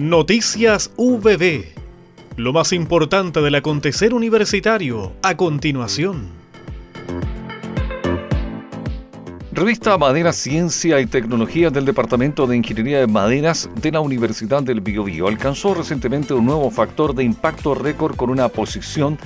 Noticias 0.00 0.90
VB. 0.96 1.74
Lo 2.38 2.54
más 2.54 2.72
importante 2.72 3.42
del 3.42 3.54
acontecer 3.56 4.14
universitario 4.14 5.12
a 5.22 5.36
continuación. 5.36 6.30
Revista 9.52 9.98
Madera 9.98 10.32
Ciencia 10.32 11.00
y 11.00 11.06
Tecnología 11.06 11.68
del 11.68 11.84
Departamento 11.84 12.46
de 12.46 12.56
Ingeniería 12.56 13.00
de 13.00 13.08
Maderas 13.08 13.68
de 13.74 13.92
la 13.92 14.00
Universidad 14.00 14.62
del 14.62 14.80
Biobío 14.80 15.28
alcanzó 15.28 15.74
recientemente 15.74 16.32
un 16.32 16.46
nuevo 16.46 16.70
factor 16.70 17.14
de 17.14 17.24
impacto 17.24 17.74
récord 17.74 18.16
con 18.16 18.30
una 18.30 18.48
posición 18.48 19.18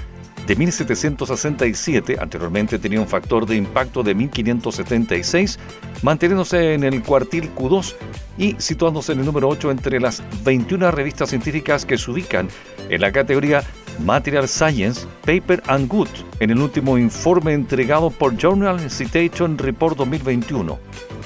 de 0.46 0.56
1767, 0.56 2.16
anteriormente 2.20 2.78
tenía 2.78 3.00
un 3.00 3.08
factor 3.08 3.46
de 3.46 3.56
impacto 3.56 4.02
de 4.02 4.14
1576, 4.14 5.58
manteniéndose 6.02 6.74
en 6.74 6.84
el 6.84 7.02
cuartil 7.02 7.54
Q2 7.54 7.94
y 8.36 8.54
situándose 8.58 9.12
en 9.12 9.20
el 9.20 9.26
número 9.26 9.48
8 9.48 9.70
entre 9.70 10.00
las 10.00 10.22
21 10.44 10.90
revistas 10.90 11.30
científicas 11.30 11.86
que 11.86 11.96
se 11.96 12.10
ubican 12.10 12.48
en 12.90 13.00
la 13.00 13.12
categoría 13.12 13.62
Material 14.00 14.48
Science 14.48 15.06
Paper 15.24 15.62
and 15.68 15.88
Good 15.88 16.08
en 16.40 16.50
el 16.50 16.58
último 16.58 16.98
informe 16.98 17.52
entregado 17.52 18.10
por 18.10 18.36
Journal 18.36 18.90
Citation 18.90 19.56
Report 19.56 19.96
2021. 19.96 20.78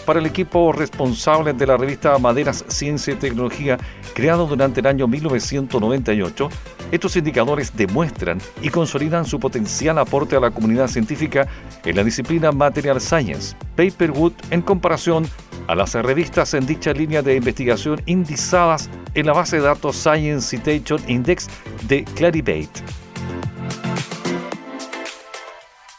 Para 0.09 0.21
el 0.21 0.27
equipo 0.27 0.73
responsable 0.73 1.53
de 1.53 1.67
la 1.67 1.77
revista 1.77 2.17
Maderas 2.17 2.65
Ciencia 2.69 3.13
y 3.13 3.17
Tecnología, 3.17 3.77
creado 4.15 4.47
durante 4.47 4.81
el 4.81 4.87
año 4.87 5.07
1998, 5.07 6.49
estos 6.91 7.15
indicadores 7.17 7.77
demuestran 7.77 8.41
y 8.63 8.71
consolidan 8.71 9.27
su 9.27 9.39
potencial 9.39 9.99
aporte 9.99 10.35
a 10.35 10.41
la 10.41 10.51
comunidad 10.51 10.89
científica 10.89 11.47
en 11.85 11.95
la 11.95 12.05
disciplina 12.05 12.53
Material 12.53 13.03
Science, 13.03 13.55
Paperwood, 13.77 14.33
en 14.51 14.63
comparación 14.63 15.29
a 15.67 15.75
las 15.75 15.93
revistas 15.93 16.55
en 16.55 16.65
dicha 16.65 16.95
línea 16.95 17.21
de 17.21 17.37
investigación 17.37 18.01
indizadas 18.07 18.89
en 19.13 19.27
la 19.27 19.35
base 19.35 19.57
de 19.57 19.63
datos 19.65 19.95
Science 19.95 20.57
Citation 20.57 21.03
Index 21.07 21.49
de 21.87 22.05
Clarivate. 22.05 23.08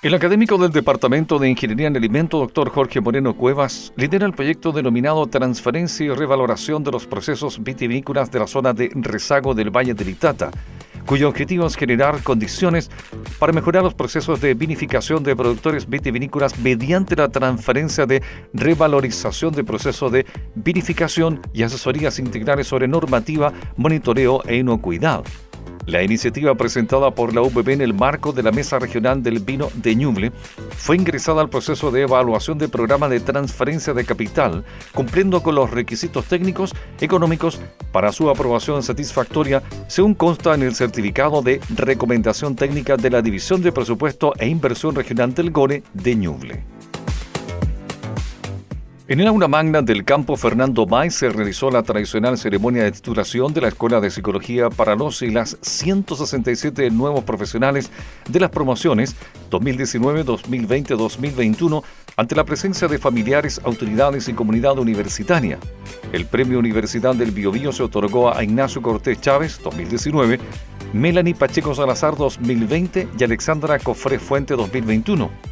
El 0.02 0.14
académico 0.14 0.58
del 0.58 0.72
Departamento 0.72 1.40
de 1.40 1.50
Ingeniería 1.50 1.88
en 1.88 1.98
Alimento, 1.98 2.40
doctor 2.40 2.70
Jorge 2.70 3.02
Moreno 3.02 3.36
Cuevas, 3.36 3.92
lidera 3.98 4.26
el 4.26 4.32
proyecto 4.32 4.72
denominado 4.72 5.28
Transferencia 5.28 6.06
y 6.06 6.10
Revaloración 6.10 6.86
de 6.86 6.92
los 6.92 7.06
Procesos 7.06 7.62
Vitivinícolas 7.62 8.32
de 8.32 8.40
la 8.40 8.48
zona 8.48 8.72
de 8.72 8.90
rezago 8.96 9.54
del 9.54 9.72
Valle 9.72 9.94
del 9.94 10.08
Itata, 10.08 10.52
cuyo 11.06 11.28
objetivo 11.28 11.68
es 11.68 11.76
generar 11.76 12.24
condiciones 12.24 12.90
para 13.40 13.52
mejorar 13.52 13.84
los 13.84 13.94
procesos 13.94 14.40
de 14.40 14.54
vinificación 14.54 15.22
de 15.22 15.36
productores 15.36 15.90
vitivinícolas 15.90 16.58
mediante 16.60 17.18
la 17.18 17.28
transferencia 17.28 18.06
de 18.06 18.24
revalorización 18.54 19.54
de 19.54 19.66
procesos 19.66 20.14
de 20.14 20.26
vinificación 20.56 21.42
y 21.52 21.64
asesorías 21.64 22.20
integrales 22.20 22.68
sobre 22.68 22.88
normativa, 22.88 23.52
monitoreo 23.76 24.44
e 24.46 24.56
inocuidad. 24.56 25.26
La 25.90 26.04
iniciativa 26.04 26.54
presentada 26.54 27.10
por 27.16 27.34
la 27.34 27.42
UPB 27.42 27.70
en 27.70 27.82
el 27.82 27.96
marco 27.96 28.32
de 28.32 28.44
la 28.44 28.52
Mesa 28.52 28.78
Regional 28.78 29.24
del 29.24 29.40
Vino 29.40 29.70
de 29.74 29.96
Ñuble 29.96 30.32
fue 30.70 30.96
ingresada 30.96 31.42
al 31.42 31.50
proceso 31.50 31.90
de 31.90 32.04
evaluación 32.04 32.60
del 32.60 32.70
programa 32.70 33.10
de 33.10 33.20
transferencia 33.20 33.96
de 33.96 34.06
capital, 34.06 34.64
cumpliendo 34.94 35.42
con 35.42 35.56
los 35.56 35.72
requisitos 35.72 36.26
técnicos 36.26 36.76
económicos 37.02 37.60
para 37.92 38.12
su 38.12 38.30
aprobación 38.30 38.84
satisfactoria, 38.84 39.64
según 39.88 40.14
consta 40.14 40.54
en 40.54 40.62
el 40.62 40.76
certificado 40.76 41.42
de 41.42 41.60
recomendación 41.76 42.56
técnica 42.56 42.96
de 42.96 43.10
la 43.10 43.24
División 43.24 43.64
de 43.64 43.72
Presupuesto 43.72 44.34
e 44.38 44.48
Inversión 44.48 44.94
Regional 44.94 45.34
del 45.34 45.50
GORE 45.50 45.82
de 45.94 46.16
Ñuble. 46.16 46.79
En 49.10 49.20
el 49.20 49.26
aula 49.26 49.48
magna 49.48 49.82
del 49.82 50.06
campo 50.06 50.38
Fernando 50.38 50.86
May 50.86 51.10
se 51.10 51.30
realizó 51.30 51.72
la 51.72 51.82
tradicional 51.82 52.38
ceremonia 52.38 52.84
de 52.84 52.92
titulación 52.92 53.52
de 53.56 53.62
la 53.62 53.70
Escuela 53.70 54.00
de 54.00 54.12
Psicología 54.12 54.70
para 54.70 54.96
los 54.96 55.24
y 55.24 55.32
las 55.32 55.58
167 55.62 56.92
nuevos 56.92 57.24
profesionales 57.24 57.90
de 58.30 58.40
las 58.40 58.52
promociones 58.52 59.16
2019, 59.50 60.24
2020, 60.24 60.94
2021 60.94 61.84
ante 62.18 62.36
la 62.36 62.44
presencia 62.44 62.88
de 62.88 63.00
familiares, 63.00 63.60
autoridades 63.64 64.30
y 64.30 64.34
comunidad 64.34 64.78
universitaria. 64.78 65.58
El 66.14 66.28
Premio 66.28 66.60
Universidad 66.60 67.16
del 67.16 67.32
Biobío 67.32 67.72
se 67.72 67.82
otorgó 67.82 68.32
a 68.32 68.44
Ignacio 68.44 68.84
Cortés 68.84 69.20
Chávez 69.20 69.60
2019, 69.64 70.40
Melanie 70.94 71.34
Pacheco 71.34 71.74
Salazar 71.74 72.16
2020 72.16 73.08
y 73.18 73.24
Alexandra 73.24 73.80
Cofré 73.80 74.20
Fuente 74.20 74.56
2021. 74.56 75.50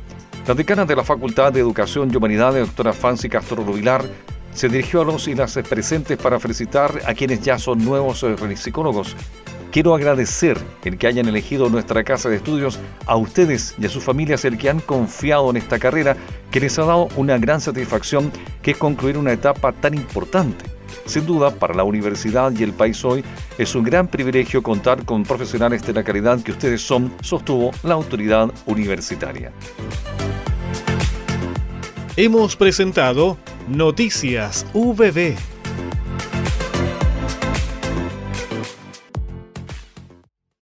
La 0.47 0.53
decana 0.53 0.85
de 0.85 0.95
la 0.95 1.03
Facultad 1.03 1.51
de 1.51 1.59
Educación 1.59 2.09
y 2.09 2.15
Humanidades, 2.15 2.67
doctora 2.67 2.93
Fancy 2.93 3.27
Castro 3.27 3.65
Rubilar, 3.65 4.05
se 4.53 4.69
dirigió 4.69 5.01
a 5.01 5.03
los 5.03 5.27
y 5.27 5.35
las 5.35 5.57
presentes 5.69 6.17
para 6.17 6.39
felicitar 6.39 7.01
a 7.05 7.13
quienes 7.13 7.41
ya 7.41 7.59
son 7.59 7.83
nuevos 7.83 8.23
eh, 8.23 8.55
psicólogos. 8.55 9.13
Quiero 9.73 9.93
agradecer 9.93 10.57
el 10.85 10.97
que 10.97 11.07
hayan 11.07 11.27
elegido 11.27 11.67
nuestra 11.67 12.05
casa 12.05 12.29
de 12.29 12.37
estudios, 12.37 12.79
a 13.05 13.17
ustedes 13.17 13.75
y 13.77 13.87
a 13.87 13.89
sus 13.89 14.05
familias 14.05 14.45
el 14.45 14.57
que 14.57 14.69
han 14.69 14.79
confiado 14.79 15.49
en 15.49 15.57
esta 15.57 15.79
carrera 15.79 16.15
que 16.49 16.61
les 16.61 16.79
ha 16.79 16.85
dado 16.85 17.09
una 17.17 17.37
gran 17.37 17.59
satisfacción 17.59 18.31
que 18.61 18.71
es 18.71 18.77
concluir 18.77 19.17
una 19.17 19.33
etapa 19.33 19.73
tan 19.73 19.95
importante. 19.95 20.63
Sin 21.05 21.25
duda, 21.25 21.51
para 21.51 21.73
la 21.73 21.83
universidad 21.83 22.53
y 22.57 22.63
el 22.63 22.71
país 22.71 23.03
hoy 23.03 23.21
es 23.57 23.75
un 23.75 23.83
gran 23.83 24.07
privilegio 24.07 24.63
contar 24.63 25.03
con 25.03 25.23
profesionales 25.23 25.85
de 25.85 25.91
la 25.91 26.05
calidad 26.05 26.41
que 26.41 26.51
ustedes 26.53 26.81
son, 26.81 27.13
sostuvo 27.21 27.71
la 27.83 27.95
autoridad 27.95 28.49
universitaria. 28.65 29.51
Hemos 32.19 32.55
presentado 32.55 33.37
Noticias 33.67 34.65
VB 34.73 35.35